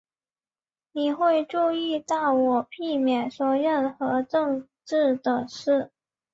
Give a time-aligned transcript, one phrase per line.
[0.93, 5.91] 你会注意到我避免说任何政治的事。